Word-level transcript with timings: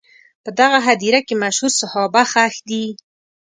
په 0.43 0.49
دغه 0.59 0.79
هدیره 0.87 1.19
کې 1.27 1.35
مشهور 1.43 1.71
صحابه 1.79 2.21
ښخ 2.31 2.55
دي. 2.69 2.85